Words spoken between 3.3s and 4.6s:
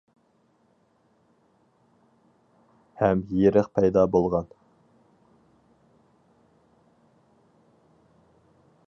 يېرىق پەيدا بولغان.